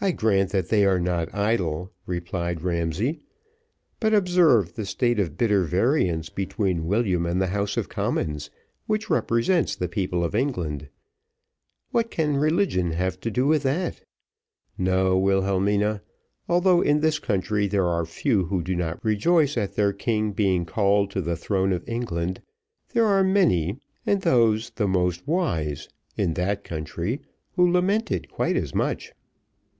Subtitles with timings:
[0.00, 3.20] "I grant that they are not idle," replied Ramsay;
[4.00, 8.50] "but observe the state of bitter variance between William and the House of Commons,
[8.86, 10.88] which represents the people of England.
[11.92, 14.02] What can religion have to do with that?
[14.76, 16.02] No, Wilhelmina;
[16.48, 20.66] although, in this country there are few who do not rejoice at their king being
[20.66, 22.42] called to the throne of England,
[22.92, 27.20] there are many, and those the most wise, in that country,
[27.54, 29.12] who lament it quite as much."